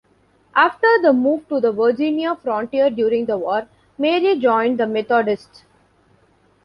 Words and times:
After 0.55 0.87
the 0.99 1.13
move 1.13 1.47
to 1.49 1.59
the 1.59 1.71
Virginia 1.71 2.35
frontier 2.35 2.89
during 2.89 3.27
the 3.27 3.37
war, 3.37 3.67
Mary 3.99 4.35
joined 4.39 4.79
the 4.79 4.87
Methodists. 4.87 5.61